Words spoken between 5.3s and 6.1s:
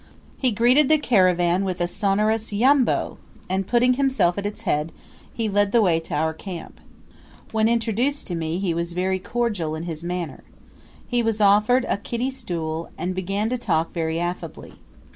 he led the way